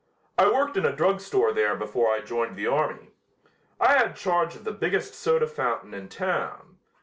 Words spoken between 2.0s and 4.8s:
I joined the army. I had charge of the